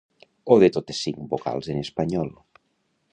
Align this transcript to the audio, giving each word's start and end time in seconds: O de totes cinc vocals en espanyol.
O 0.53 0.55
de 0.61 0.69
totes 0.77 1.01
cinc 1.07 1.21
vocals 1.35 1.71
en 1.75 1.83
espanyol. 1.85 2.33